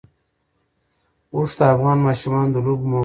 اوښ 1.35 1.51
د 1.57 1.61
افغان 1.73 1.97
ماشومانو 2.07 2.49
د 2.53 2.57
لوبو 2.65 2.85
موضوع 2.91 2.97
ده. 2.97 2.99